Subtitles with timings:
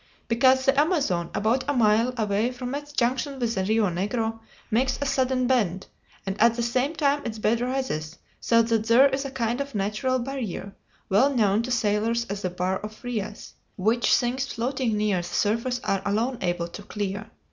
[0.27, 4.39] "Because the Amazon, about a mile away from its junction with the Rio Negro,
[4.71, 5.85] makes a sudden bend,
[6.25, 9.75] and at the same time its bed rises, so that there is a kind of
[9.75, 10.75] natural barrier,
[11.07, 15.79] well known to sailors as the Bar of Frias, which things floating near the surface
[15.83, 17.29] are alone able to clear.